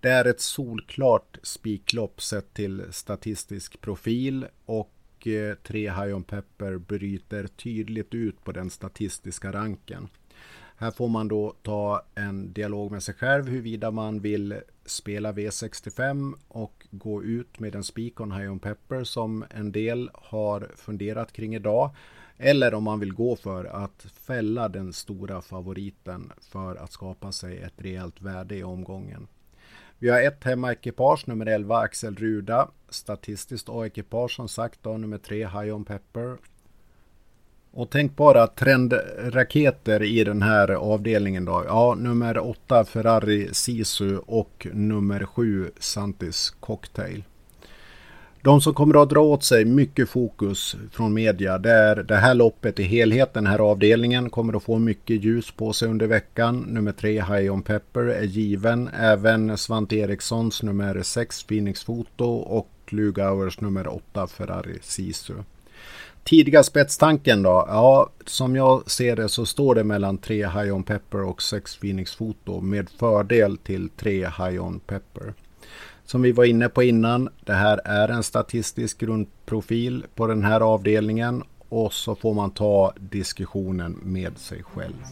Det 0.00 0.08
är 0.08 0.24
ett 0.24 0.40
solklart 0.40 1.38
spiklopp 1.42 2.22
sett 2.22 2.54
till 2.54 2.82
statistisk 2.90 3.80
profil 3.80 4.46
och 4.66 5.26
eh, 5.26 5.54
tre 5.54 5.90
High 5.90 6.16
On 6.16 6.24
Pepper 6.24 6.78
bryter 6.78 7.46
tydligt 7.46 8.14
ut 8.14 8.44
på 8.44 8.52
den 8.52 8.70
statistiska 8.70 9.52
ranken. 9.52 10.08
Här 10.76 10.90
får 10.90 11.08
man 11.08 11.28
då 11.28 11.54
ta 11.62 12.02
en 12.14 12.52
dialog 12.52 12.92
med 12.92 13.02
sig 13.02 13.14
själv 13.14 13.48
huruvida 13.48 13.90
man 13.90 14.20
vill 14.20 14.60
spela 14.90 15.32
V65 15.32 16.34
och 16.48 16.86
gå 16.90 17.24
ut 17.24 17.58
med 17.60 17.74
en 17.74 17.84
spik 17.84 18.20
on 18.20 18.32
High 18.32 18.52
on 18.52 18.58
Pepper 18.58 19.04
som 19.04 19.44
en 19.50 19.72
del 19.72 20.10
har 20.14 20.70
funderat 20.76 21.32
kring 21.32 21.54
idag. 21.54 21.90
Eller 22.36 22.74
om 22.74 22.84
man 22.84 23.00
vill 23.00 23.12
gå 23.12 23.36
för 23.36 23.64
att 23.64 24.06
fälla 24.26 24.68
den 24.68 24.92
stora 24.92 25.42
favoriten 25.42 26.32
för 26.40 26.76
att 26.76 26.92
skapa 26.92 27.32
sig 27.32 27.58
ett 27.58 27.74
rejält 27.76 28.22
värde 28.22 28.56
i 28.56 28.64
omgången. 28.64 29.28
Vi 29.98 30.08
har 30.08 30.22
ett 30.22 30.44
hemmaekipage, 30.44 31.28
nummer 31.28 31.46
11 31.46 31.78
Axel 31.78 32.16
Ruda. 32.16 32.68
Statistiskt 32.88 33.68
A-ekipage 33.68 34.36
som 34.36 34.48
sagt 34.48 34.82
då, 34.82 34.96
nummer 34.96 35.18
3 35.18 35.46
High 35.46 35.74
on 35.74 35.84
Pepper. 35.84 36.36
Och 37.78 37.90
tänk 37.90 38.16
bara 38.16 38.46
trendraketer 38.46 40.02
i 40.02 40.24
den 40.24 40.42
här 40.42 40.70
avdelningen 40.70 41.44
då. 41.44 41.64
Ja, 41.66 41.94
nummer 41.98 42.38
8 42.38 42.84
Ferrari 42.84 43.48
Sisu 43.52 44.16
och 44.16 44.66
nummer 44.72 45.24
7 45.24 45.70
Santis 45.78 46.54
Cocktail. 46.60 47.24
De 48.42 48.60
som 48.60 48.74
kommer 48.74 49.02
att 49.02 49.10
dra 49.10 49.20
åt 49.20 49.44
sig 49.44 49.64
mycket 49.64 50.08
fokus 50.08 50.76
från 50.92 51.14
media 51.14 51.58
det 51.58 51.70
är 51.70 51.96
det 51.96 52.16
här 52.16 52.34
loppet 52.34 52.80
i 52.80 52.82
helhet. 52.82 53.34
Den 53.34 53.46
här 53.46 53.58
avdelningen 53.58 54.30
kommer 54.30 54.56
att 54.56 54.62
få 54.62 54.78
mycket 54.78 55.24
ljus 55.24 55.50
på 55.50 55.72
sig 55.72 55.88
under 55.88 56.06
veckan. 56.06 56.64
Nummer 56.68 56.92
3 56.92 57.12
High 57.12 57.52
On 57.52 57.62
Pepper 57.62 58.04
är 58.04 58.24
given. 58.24 58.88
Även 58.88 59.58
Svante 59.58 59.96
Erikssons 59.96 60.62
nummer 60.62 61.02
6 61.02 61.42
Phoenix 61.42 61.84
Foto 61.84 62.24
och 62.24 62.70
Lugauers 62.88 63.60
nummer 63.60 63.88
8 63.88 64.26
Ferrari 64.26 64.78
Sisu. 64.82 65.34
Tidiga 66.24 66.62
spetstanken 66.62 67.42
då? 67.42 67.64
Ja, 67.68 68.10
som 68.26 68.56
jag 68.56 68.90
ser 68.90 69.16
det 69.16 69.28
så 69.28 69.46
står 69.46 69.74
det 69.74 69.84
mellan 69.84 70.18
3 70.18 70.46
High 70.46 70.74
On 70.74 70.82
Pepper 70.82 71.22
och 71.22 71.42
6 71.42 71.76
Phoenix 71.76 72.14
Foto 72.14 72.60
med 72.60 72.90
fördel 72.90 73.56
till 73.56 73.88
3 73.88 74.12
High 74.20 74.64
On 74.64 74.80
Pepper. 74.80 75.34
Som 76.04 76.22
vi 76.22 76.32
var 76.32 76.44
inne 76.44 76.68
på 76.68 76.82
innan, 76.82 77.28
det 77.44 77.52
här 77.52 77.80
är 77.84 78.08
en 78.08 78.22
statistisk 78.22 78.98
grundprofil 78.98 80.04
på 80.14 80.26
den 80.26 80.44
här 80.44 80.60
avdelningen 80.60 81.44
och 81.68 81.92
så 81.92 82.14
får 82.14 82.34
man 82.34 82.50
ta 82.50 82.92
diskussionen 83.00 83.98
med 84.02 84.38
sig 84.38 84.62
själv. 84.62 85.04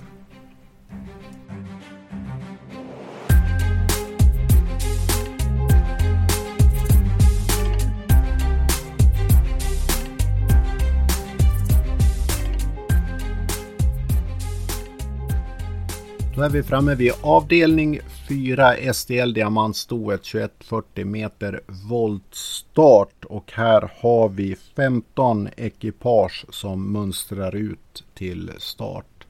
Då 16.36 16.42
är 16.42 16.48
vi 16.48 16.62
framme 16.62 16.94
vid 16.94 17.12
avdelning 17.20 18.00
4 18.28 18.92
SDL 18.92 19.32
Diamantstoet 19.32 20.22
2140 20.22 21.04
meter 21.06 21.60
voltstart 21.88 23.24
och 23.24 23.52
här 23.52 23.90
har 24.00 24.28
vi 24.28 24.56
15 24.76 25.48
ekipage 25.56 26.46
som 26.48 26.92
mönstrar 26.92 27.56
ut 27.56 28.04
till 28.14 28.50
start. 28.58 29.26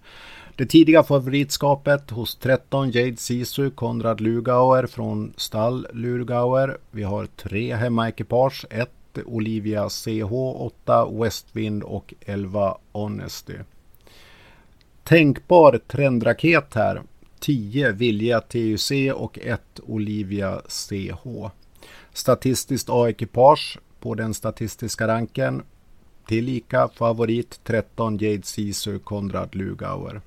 Det 0.57 0.67
tidiga 0.67 1.03
favoritskapet 1.03 2.11
hos 2.11 2.37
13 2.37 2.91
Jade 2.91 3.17
Sisu 3.17 3.71
Konrad 3.71 4.21
Lugauer 4.21 4.87
från 4.87 5.33
stall 5.37 5.87
Lugauer. 5.93 6.79
Vi 6.91 7.03
har 7.03 7.27
tre 7.27 7.75
hemmaekipage, 7.75 8.65
ett 8.71 9.19
Olivia 9.25 9.89
CH, 9.89 10.33
8 10.33 11.09
Westwind 11.11 11.83
och 11.83 12.15
11 12.21 12.79
Honesty. 12.93 13.55
Tänkbar 15.09 15.81
trendraket 15.87 16.75
här. 16.75 17.03
10 17.41 17.93
Vilja 17.93 18.41
TUC 18.41 18.91
och 19.15 19.39
1 19.39 19.61
Olivia 19.87 20.61
CH. 20.69 21.51
Statistiskt 22.13 22.89
A-ekipage 22.91 23.79
på 24.01 24.15
den 24.15 24.35
statistiska 24.35 25.09
ranken. 25.09 25.63
Tillika 26.29 26.89
favorit 26.89 27.61
13 27.65 28.19
Jade 28.19 28.43
Sisu 28.43 28.99
Konrad 28.99 29.55
Lugauer. 29.55 30.21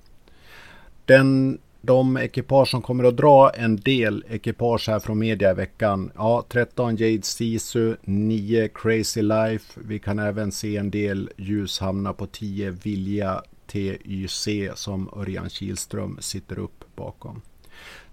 Den, 1.05 1.57
de 1.81 2.17
ekipage 2.17 2.69
som 2.69 2.81
kommer 2.81 3.03
att 3.03 3.17
dra 3.17 3.49
en 3.49 3.75
del 3.75 4.25
ekipage 4.29 4.87
här 4.87 4.99
från 4.99 5.19
media 5.19 5.51
i 5.51 5.55
veckan. 5.55 6.11
Ja, 6.15 6.45
13 6.49 6.95
Jade 6.95 7.23
Sisu, 7.23 7.95
9 8.01 8.67
Crazy 8.67 9.21
Life. 9.21 9.79
Vi 9.85 9.99
kan 9.99 10.19
även 10.19 10.51
se 10.51 10.77
en 10.77 10.91
del 10.91 11.29
ljus 11.37 11.79
hamna 11.79 12.13
på 12.13 12.27
10 12.27 12.69
Vilja 12.69 13.43
TYC 13.71 14.47
som 14.75 15.09
Örjan 15.15 15.49
Kihlström 15.49 16.17
sitter 16.19 16.59
upp 16.59 16.83
bakom. 16.95 17.41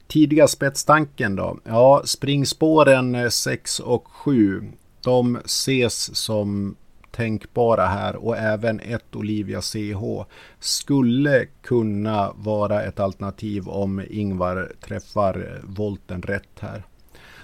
Tidiga 0.06 0.48
spetstanken 0.48 1.36
då? 1.36 1.58
Ja, 1.64 2.02
springspåren 2.04 3.14
eh, 3.14 3.28
6 3.28 3.80
och 3.80 4.08
7. 4.08 4.64
De 5.02 5.36
ses 5.44 6.16
som 6.16 6.76
tänkbara 7.10 7.86
här 7.86 8.16
och 8.16 8.36
även 8.36 8.80
ett 8.80 9.16
Olivia 9.16 9.60
CH 9.60 10.25
skulle 10.60 11.46
kunna 11.62 12.32
vara 12.36 12.82
ett 12.82 13.00
alternativ 13.00 13.68
om 13.68 14.02
Ingvar 14.10 14.72
träffar 14.80 15.34
eh, 15.36 15.64
volten 15.64 16.22
rätt 16.22 16.60
här. 16.60 16.82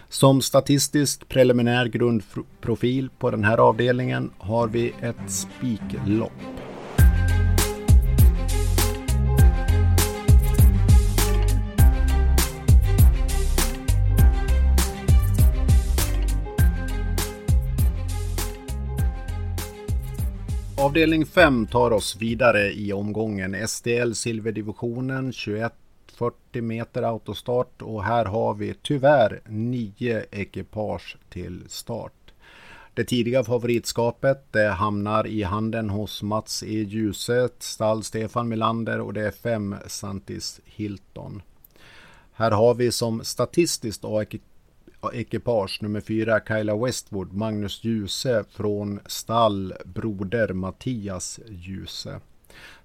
Som 0.09 0.41
statistisk 0.41 1.29
preliminär 1.29 1.87
grundprofil 1.87 3.11
på 3.19 3.31
den 3.31 3.45
här 3.45 3.59
avdelningen 3.59 4.31
har 4.39 4.69
vi 4.69 4.95
ett 5.01 5.31
spiklopp. 5.31 6.33
Avdelning 20.83 21.27
5 21.27 21.67
tar 21.67 21.91
oss 21.91 22.17
vidare 22.17 22.73
i 22.73 22.93
omgången. 22.93 23.69
SDL 23.69 24.13
Silverdivisionen 24.13 25.33
2140 25.33 26.63
meter 26.63 27.03
autostart 27.03 27.83
och 27.83 28.05
här 28.05 28.25
har 28.25 28.55
vi 28.55 28.75
tyvärr 28.83 29.41
nio 29.49 30.25
ekipage 30.31 31.17
till 31.31 31.65
start. 31.69 32.33
Det 32.95 33.05
tidiga 33.05 33.45
favoritskapet 33.45 34.53
det 34.53 34.69
hamnar 34.69 35.27
i 35.27 35.43
handen 35.43 35.91
hos 35.91 36.23
Mats 36.23 36.63
E. 36.63 36.83
Ljuset, 36.83 37.63
stall 37.63 38.03
Stefan 38.03 38.49
Melander 38.49 39.01
och 39.01 39.13
det 39.13 39.27
är 39.27 39.31
fem 39.31 39.77
Santis 39.87 40.61
Hilton. 40.65 41.43
Här 42.33 42.51
har 42.51 42.75
vi 42.75 42.93
som 42.93 43.25
statistiskt 43.25 44.05
ekipage 45.11 45.83
nummer 45.83 46.01
fyra 46.01 46.41
Kyla 46.41 46.77
Westwood, 46.77 47.33
Magnus 47.33 47.85
Djuse 47.85 48.45
från 48.51 49.01
stall 49.07 49.75
Broder 49.85 50.53
Mattias 50.53 51.41
Djuse. 51.49 52.21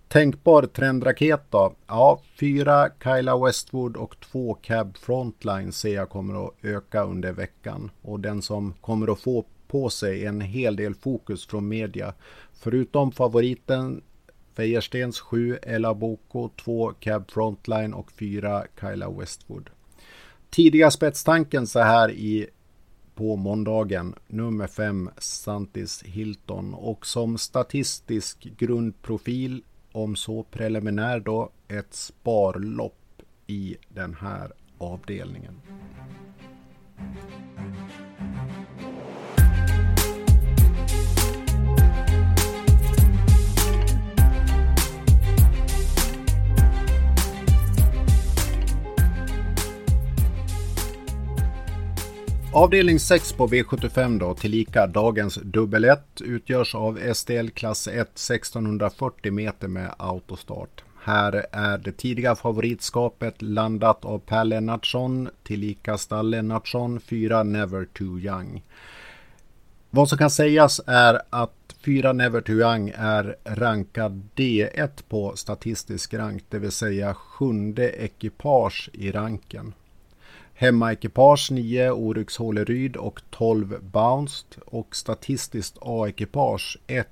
Tänkbar 0.08 0.64
trendraket 0.64 1.42
då? 1.50 1.74
Ja, 1.88 2.22
fyra 2.40 2.90
Kyla 3.04 3.46
Westwood 3.46 3.98
och 3.98 4.20
två 4.20 4.54
Cab 4.54 4.98
Frontline 4.98 5.72
ser 5.72 5.94
jag 5.94 6.10
kommer 6.10 6.46
att 6.46 6.54
öka 6.62 7.04
under 7.04 7.32
veckan. 7.32 7.92
Och 8.02 8.20
den 8.20 8.42
som 8.42 8.74
kommer 8.82 9.12
att 9.12 9.20
få 9.20 9.46
på 9.68 9.90
sig 9.90 10.26
en 10.26 10.42
hel 10.42 10.76
del 10.76 10.96
fokus 10.96 11.48
från 11.48 11.68
media. 11.68 12.14
Förutom 12.54 13.12
favoriten 13.12 14.02
Fejerstens 14.56 15.20
7 15.20 15.58
Ella 15.62 15.94
Boko, 15.94 16.50
2 16.50 16.94
Cab 17.00 17.32
Frontline 17.32 17.94
och 17.94 18.12
4 18.12 18.64
Kyla 18.80 19.10
Westwood. 19.10 19.70
Tidiga 20.50 20.92
spetstanken 20.92 21.68
så 21.68 21.80
här 21.80 22.12
i 22.12 22.48
på 23.16 23.36
måndagen 23.36 24.16
nummer 24.28 24.68
5 24.68 25.10
Santis 25.18 26.04
Hilton 26.04 26.74
och 26.74 27.06
som 27.06 27.38
statistisk 27.38 28.48
grundprofil 28.58 29.64
om 29.92 30.16
så 30.16 30.44
preliminär 30.44 31.20
då 31.20 31.50
ett 31.68 31.94
sparlopp 31.94 33.22
i 33.48 33.78
den 33.90 34.14
här 34.14 34.52
avdelningen. 34.78 35.62
Avdelning 52.58 53.00
6 53.00 53.34
på 53.34 53.48
V75 53.48 54.20
då, 54.20 54.34
tillika 54.34 54.88
dagens 54.88 55.40
dubbel 55.44 55.86
1, 55.86 56.22
utgörs 56.22 56.76
av 56.76 57.14
STL 57.14 57.48
klass 57.48 57.88
1 57.88 57.94
1640 57.96 59.32
meter 59.32 59.68
med 59.68 59.94
autostart. 59.98 60.84
Här 61.04 61.46
är 61.52 61.78
det 61.78 61.92
tidiga 61.92 62.36
favoritskapet 62.36 63.42
landat 63.42 64.06
av 64.06 64.20
Per 64.20 64.44
Lennartsson, 64.44 65.30
tillika 65.44 65.98
stall 65.98 66.30
Lennartsson, 66.30 67.00
4 67.00 67.44
Never 67.44 67.86
Too 67.86 68.20
Young. 68.20 68.64
Vad 69.90 70.10
som 70.10 70.18
kan 70.18 70.32
sägas 70.32 70.82
är 70.88 71.22
att 71.30 71.76
4 71.86 72.14
Never 72.14 72.42
Too 72.42 72.56
Young 72.56 72.94
är 72.96 73.36
rankad 73.44 74.30
D1 74.36 74.90
på 75.10 75.36
statistisk 75.36 76.14
rank, 76.14 76.44
det 76.50 76.60
vill 76.60 76.72
säga 76.72 77.14
sjunde 77.14 77.90
ekipage 77.90 78.90
i 78.94 79.12
ranken. 79.12 79.74
Hemmaekipage 80.60 81.52
9 81.52 81.92
Oryx 81.92 82.38
Håleryd 82.38 82.96
och 82.96 83.22
12 83.30 83.82
Bounced 83.82 84.62
och 84.66 84.96
statistiskt 84.96 85.78
A-ekipage 85.82 86.78
1 86.88 87.08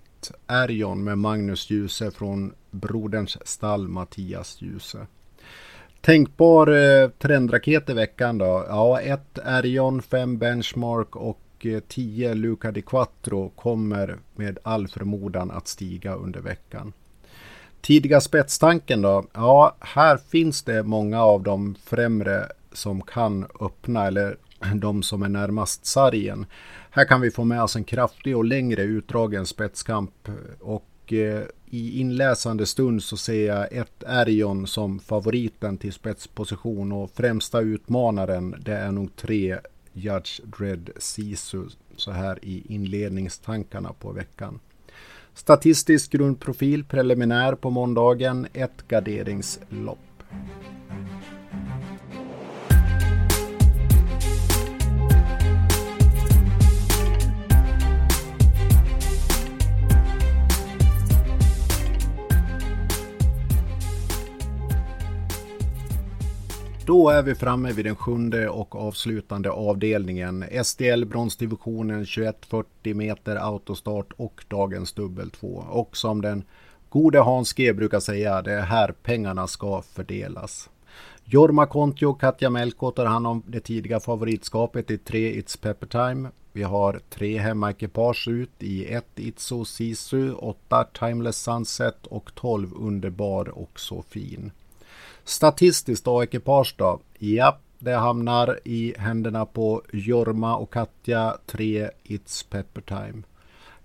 Erjon 0.48 1.04
med 1.04 1.18
Magnus 1.18 1.70
Djuse 1.70 2.12
från 2.12 2.54
broderns 2.72 3.38
stall 3.48 3.88
Mattias 3.88 4.62
Djuse. 4.62 5.08
Tänkbar 6.02 6.68
eh, 6.68 7.10
trendraket 7.10 7.90
i 7.90 7.94
veckan 7.94 8.38
då? 8.38 8.66
Ja, 8.68 9.02
1 9.02 9.22
Erjon, 9.46 10.02
5 10.02 10.38
Benchmark 10.38 11.16
och 11.16 11.66
10 11.88 12.30
eh, 12.30 12.36
Luca 12.36 12.72
di 12.72 12.82
Quattro 12.82 13.50
kommer 13.50 14.18
med 14.36 14.58
all 14.64 14.88
förmodan 14.88 15.52
att 15.52 15.68
stiga 15.68 16.14
under 16.14 16.40
veckan. 16.40 16.94
Tidiga 17.82 18.22
spetstanken 18.22 19.02
då? 19.02 19.26
Ja, 19.34 19.76
här 19.80 20.18
finns 20.18 20.64
det 20.64 20.84
många 20.84 21.24
av 21.24 21.44
de 21.44 21.76
främre 21.76 22.48
som 22.76 23.02
kan 23.02 23.46
öppna 23.60 24.08
eller 24.08 24.38
de 24.76 25.04
som 25.04 25.24
är 25.24 25.30
närmast 25.30 25.86
sargen. 25.86 26.46
Här 26.90 27.06
kan 27.06 27.22
vi 27.22 27.32
få 27.32 27.44
med 27.44 27.64
oss 27.64 27.76
en 27.76 27.84
kraftig 27.84 28.38
och 28.38 28.46
längre 28.46 28.82
utdragen 28.82 29.46
spetskamp 29.46 30.30
och 30.60 31.14
eh, 31.14 31.44
i 31.66 32.00
inläsande 32.00 32.66
stund 32.66 33.04
så 33.04 33.18
ser 33.18 33.48
jag 33.48 33.74
ett 33.74 34.04
Erion 34.08 34.68
som 34.68 35.00
favoriten 35.00 35.78
till 35.78 35.94
spetsposition 35.94 36.92
och 36.92 37.12
främsta 37.12 37.62
utmanaren 37.62 38.56
det 38.66 38.74
är 38.74 38.92
nog 38.92 39.16
tre 39.16 39.58
Judge 39.94 40.42
Dredd 40.44 40.90
Sisu 40.98 41.64
så 41.96 42.12
här 42.12 42.40
i 42.42 42.64
inledningstankarna 42.74 43.94
på 43.94 44.12
veckan. 44.12 44.60
Statistisk 45.34 46.12
grundprofil 46.12 46.84
preliminär 46.84 47.56
på 47.56 47.70
måndagen, 47.70 48.48
ett 48.54 48.88
garderingslopp. 48.88 50.00
Då 66.88 67.10
är 67.10 67.24
vi 67.24 67.36
framme 67.36 67.72
vid 67.72 67.86
den 67.86 67.96
sjunde 67.96 68.50
och 68.50 68.76
avslutande 68.76 69.50
avdelningen. 69.52 70.46
SDL 70.64 71.06
bronsdivisionen 71.06 72.06
2140 72.06 72.96
meter 72.96 73.36
autostart 73.36 74.14
och 74.18 74.46
dagens 74.48 74.94
dubbel 74.94 75.32
2. 75.32 75.48
Och 75.70 75.98
som 75.98 76.22
den 76.22 76.44
gode 76.90 77.20
Hans 77.20 77.54
G 77.54 77.74
brukar 77.74 78.00
säga, 78.00 78.42
det 78.42 78.54
är 78.54 78.62
här 78.62 78.94
pengarna 79.04 79.48
ska 79.48 79.82
fördelas. 79.82 80.70
Jorma 81.24 81.66
Kontio, 81.66 82.06
och 82.06 82.22
Katja 82.22 82.50
Melko 82.50 82.92
tar 82.92 83.06
hand 83.06 83.28
om 83.28 83.44
det 83.48 83.60
tidiga 83.60 84.00
favoritskapet 84.00 84.92
i 84.92 84.98
tre 84.98 85.42
It's 85.42 85.62
Pepper 85.62 85.88
Time. 85.88 86.30
Vi 86.52 86.64
har 86.64 87.00
tre 87.10 87.38
hemmaekipage 87.38 88.28
ut 88.28 88.64
i 88.64 88.86
ett 88.86 89.20
Itso 89.20 89.66
Sisu, 89.66 90.34
åtta 90.34 90.84
Timeless 90.84 91.44
Sunset 91.44 92.08
och 92.08 92.36
12 92.36 92.74
Underbar 92.76 93.50
och 93.50 93.80
så 93.80 94.02
fin. 94.02 94.52
Statistiskt 95.26 96.06
då, 96.06 96.24
ekipage 96.24 96.76
då? 96.78 97.00
Ja, 97.20 97.60
det 97.80 97.96
hamnar 97.96 98.60
i 98.64 98.94
händerna 98.98 99.46
på 99.46 99.82
Jorma 99.94 100.56
och 100.56 100.74
Katja 100.74 101.38
3 101.46 101.90
It's 102.04 102.50
Pepper 102.50 102.82
Time. 102.82 103.24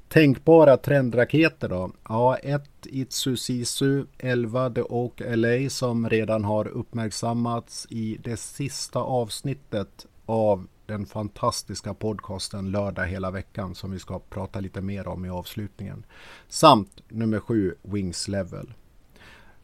Tänkbara 0.08 0.76
trendraketer 0.76 1.68
då? 1.68 1.90
Ja, 2.08 2.36
1 2.36 2.62
Itsu 2.82 3.36
Sisu, 3.36 4.04
11 4.18 4.70
The 4.70 4.82
Oak 4.82 5.22
LA 5.26 5.70
som 5.70 6.08
redan 6.08 6.44
har 6.44 6.68
uppmärksammats 6.68 7.86
i 7.90 8.18
det 8.24 8.36
sista 8.36 8.98
avsnittet 8.98 10.06
av 10.26 10.66
den 10.86 11.06
fantastiska 11.06 11.94
podcasten 11.94 12.70
Lördag 12.70 13.06
hela 13.06 13.30
veckan 13.30 13.74
som 13.74 13.90
vi 13.90 13.98
ska 13.98 14.18
prata 14.18 14.60
lite 14.60 14.80
mer 14.80 15.08
om 15.08 15.24
i 15.24 15.30
avslutningen. 15.30 16.04
Samt 16.48 17.02
nummer 17.08 17.40
7 17.40 17.74
Wings 17.82 18.28
Level. 18.28 18.72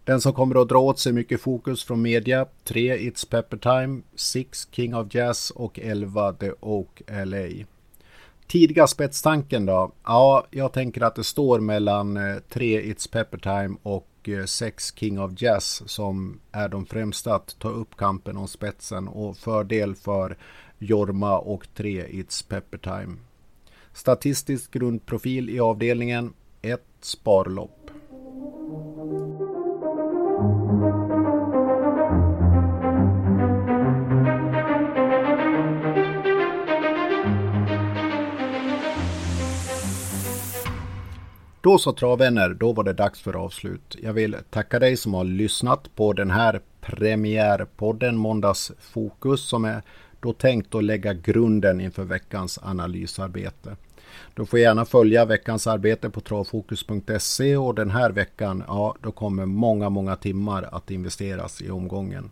Den 0.07 0.21
som 0.21 0.33
kommer 0.33 0.62
att 0.62 0.69
dra 0.69 0.79
åt 0.79 0.99
sig 0.99 1.12
mycket 1.12 1.40
fokus 1.40 1.85
från 1.85 2.03
media 2.03 2.47
3 2.64 2.97
It's 2.97 3.31
Pepper 3.31 3.57
Time, 3.57 4.03
6 4.14 4.69
King 4.71 4.95
of 4.95 5.14
Jazz 5.14 5.51
och 5.51 5.79
11 5.79 6.33
The 6.33 6.51
Oak 6.61 7.03
LA. 7.25 7.64
Tidiga 8.47 8.87
spetstanken 8.87 9.66
då? 9.66 9.92
Ja, 10.05 10.47
jag 10.51 10.73
tänker 10.73 11.01
att 11.01 11.14
det 11.14 11.25
står 11.25 11.61
mellan 11.61 12.16
eh, 12.16 12.37
3 12.49 12.83
It's 12.83 13.12
Pepper 13.12 13.38
Time 13.38 13.77
och 13.83 14.09
eh, 14.29 14.45
6 14.45 14.95
King 14.97 15.21
of 15.21 15.33
Jazz 15.37 15.83
som 15.87 16.40
är 16.53 16.69
de 16.69 16.87
främsta 16.87 17.35
att 17.35 17.59
ta 17.59 17.69
upp 17.69 17.97
kampen 17.97 18.37
om 18.37 18.49
spetsen 18.49 19.09
och 19.09 19.37
fördel 19.37 19.95
för 19.95 20.37
Jorma 20.79 21.38
och 21.38 21.66
3 21.75 22.07
It's 22.07 22.49
Pepper 22.49 22.79
Time. 22.79 23.16
Statistisk 23.92 24.71
grundprofil 24.71 25.51
i 25.51 25.61
avdelningen 25.61 26.33
1 26.62 26.81
Sparlopp. 27.01 27.90
Då 30.37 30.42
så 41.79 41.92
travvänner, 41.92 42.49
då 42.49 42.72
var 42.72 42.85
det 42.85 42.92
dags 42.92 43.20
för 43.20 43.37
avslut. 43.37 43.96
Jag 44.03 44.12
vill 44.12 44.37
tacka 44.51 44.79
dig 44.79 44.96
som 44.96 45.14
har 45.14 45.25
lyssnat 45.25 45.96
på 45.96 46.12
den 46.12 46.31
här 46.31 46.61
premiärpodden 46.81 48.16
Måndagsfokus 48.16 49.49
som 49.49 49.64
är 49.64 49.83
då 50.20 50.33
tänkt 50.33 50.75
att 50.75 50.85
lägga 50.85 51.12
grunden 51.12 51.81
inför 51.81 52.05
veckans 52.05 52.59
analysarbete. 52.62 53.77
Du 54.35 54.46
får 54.46 54.59
gärna 54.59 54.85
följa 54.85 55.24
veckans 55.24 55.66
arbete 55.66 56.11
på 56.11 56.20
travfokus.se 56.20 57.57
och 57.57 57.74
den 57.74 57.90
här 57.90 58.11
veckan, 58.11 58.64
ja, 58.66 58.94
då 59.02 59.12
kommer 59.12 59.46
många, 59.46 59.88
många 59.88 60.16
timmar 60.16 60.68
att 60.72 60.90
investeras 60.90 61.62
i 61.62 61.70
omgången. 61.70 62.31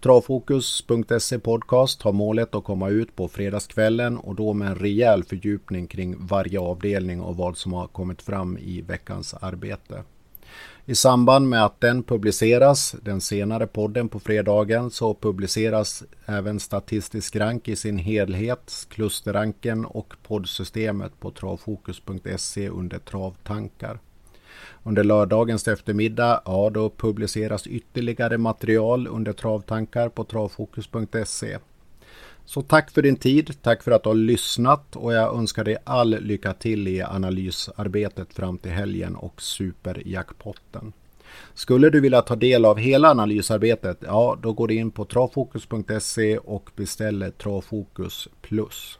Travfokus.se 0.00 1.38
podcast 1.38 2.02
har 2.02 2.12
målet 2.12 2.54
att 2.54 2.64
komma 2.64 2.88
ut 2.88 3.16
på 3.16 3.28
fredagskvällen 3.28 4.18
och 4.18 4.34
då 4.34 4.52
med 4.52 4.68
en 4.68 4.74
rejäl 4.74 5.24
fördjupning 5.24 5.86
kring 5.86 6.16
varje 6.18 6.60
avdelning 6.60 7.20
och 7.20 7.36
vad 7.36 7.56
som 7.56 7.72
har 7.72 7.86
kommit 7.86 8.22
fram 8.22 8.58
i 8.58 8.80
veckans 8.80 9.34
arbete. 9.34 10.02
I 10.90 10.94
samband 10.94 11.48
med 11.48 11.64
att 11.64 11.80
den 11.80 12.02
publiceras, 12.02 12.94
den 13.02 13.20
senare 13.20 13.66
podden 13.66 14.08
på 14.08 14.20
fredagen, 14.20 14.90
så 14.90 15.14
publiceras 15.14 16.04
även 16.26 16.60
statistisk 16.60 17.36
rank 17.36 17.68
i 17.68 17.76
sin 17.76 17.98
helhet, 17.98 18.86
klusterranken 18.88 19.84
och 19.84 20.14
poddsystemet 20.22 21.20
på 21.20 21.30
travfokus.se 21.30 22.68
under 22.68 22.98
travtankar. 22.98 23.98
Under 24.82 25.04
lördagens 25.04 25.68
eftermiddag, 25.68 26.42
ja 26.44 26.70
då 26.70 26.90
publiceras 26.90 27.66
ytterligare 27.66 28.38
material 28.38 29.06
under 29.06 29.32
travtankar 29.32 30.08
på 30.08 30.24
travfokus.se. 30.24 31.58
Så 32.50 32.62
tack 32.62 32.90
för 32.90 33.02
din 33.02 33.16
tid, 33.16 33.62
tack 33.62 33.82
för 33.82 33.90
att 33.90 34.02
du 34.02 34.08
har 34.08 34.14
lyssnat 34.14 34.96
och 34.96 35.12
jag 35.12 35.38
önskar 35.38 35.64
dig 35.64 35.76
all 35.84 36.20
lycka 36.20 36.52
till 36.52 36.88
i 36.88 37.02
analysarbetet 37.02 38.34
fram 38.34 38.58
till 38.58 38.70
helgen 38.70 39.16
och 39.16 39.42
superjackpotten. 39.42 40.92
Skulle 41.54 41.90
du 41.90 42.00
vilja 42.00 42.22
ta 42.22 42.36
del 42.36 42.64
av 42.64 42.78
hela 42.78 43.10
analysarbetet, 43.10 43.98
ja 44.00 44.38
då 44.42 44.52
går 44.52 44.68
du 44.68 44.74
in 44.74 44.90
på 44.90 45.04
travfokus.se 45.04 46.38
och 46.38 46.70
beställer 46.76 47.30
Travfokus 47.30 48.28
Plus. 48.42 48.98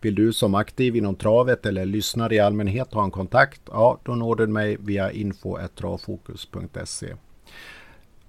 Vill 0.00 0.14
du 0.14 0.32
som 0.32 0.54
aktiv 0.54 0.96
inom 0.96 1.14
travet 1.14 1.66
eller 1.66 1.86
lyssnare 1.86 2.34
i 2.34 2.40
allmänhet 2.40 2.94
ha 2.94 3.04
en 3.04 3.10
kontakt? 3.10 3.60
Ja, 3.66 3.98
då 4.04 4.14
når 4.14 4.36
du 4.36 4.46
mig 4.46 4.76
via 4.80 5.12
info.travfokus.se. 5.12 7.14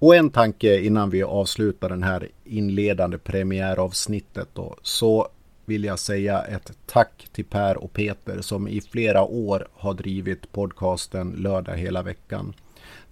Och 0.04 0.16
en 0.16 0.30
tanke 0.30 0.80
innan 0.80 1.10
vi 1.10 1.24
avslutar 1.24 1.90
den 1.90 2.04
här 2.04 2.30
inledande 2.44 3.18
premiäravsnittet 3.18 4.48
då, 4.54 4.76
så 4.82 5.28
vill 5.66 5.84
jag 5.84 6.00
säga 6.00 6.42
ett 6.42 6.72
tack 6.86 7.28
till 7.32 7.46
Per 7.46 7.78
och 7.78 7.94
Peter 7.94 8.42
som 8.42 8.68
i 8.68 8.82
flera 8.82 9.24
år 9.24 9.68
har 9.74 9.94
drivit 9.94 10.52
podcasten 10.52 11.32
Lördag 11.32 11.78
hela 11.78 12.04
veckan. 12.04 12.54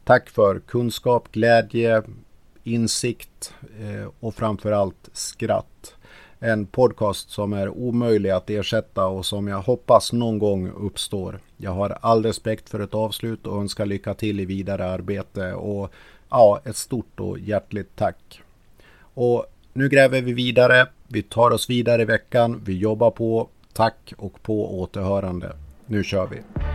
Tack 0.04 0.30
för 0.30 0.60
kunskap, 0.60 1.32
glädje, 1.32 2.04
insikt 2.63 3.54
eh, 3.80 4.10
och 4.19 4.36
framförallt 4.36 5.10
skratt 5.13 5.95
en 6.39 6.65
podcast 6.65 7.30
som 7.30 7.54
är 7.54 7.69
omöjlig 7.69 8.30
att 8.30 8.49
ersätta 8.49 9.06
och 9.06 9.25
som 9.25 9.47
jag 9.47 9.62
hoppas 9.62 10.13
någon 10.13 10.39
gång 10.39 10.71
uppstår. 10.71 11.39
Jag 11.58 11.71
har 11.71 11.97
all 12.01 12.23
respekt 12.23 12.69
för 12.69 12.80
ett 12.80 12.93
avslut 12.93 13.47
och 13.47 13.62
önskar 13.62 13.86
lycka 13.86 14.13
till 14.13 14.39
i 14.39 14.45
vidare 14.45 14.86
arbete 14.86 15.54
och 15.54 15.93
ja, 16.32 16.62
ett 16.65 16.76
stort 16.76 17.20
och 17.20 17.39
hjärtligt 17.39 17.96
tack. 17.96 18.41
Och 19.13 19.46
nu 19.74 19.89
gräver 19.89 20.22
vi 20.22 20.34
vidare. 20.34 20.88
Vi 21.08 21.22
tar 21.22 21.52
oss 21.52 21.70
vidare 21.70 22.02
i 22.02 22.06
veckan. 22.06 22.62
Vi 22.65 22.78
jobbar 22.78 23.12
på. 23.12 23.50
Tack 23.74 24.13
och 24.17 24.44
på 24.44 24.82
återhörande. 24.82 25.56
Nu 25.86 26.04
kör 26.04 26.28
vi! 26.28 26.70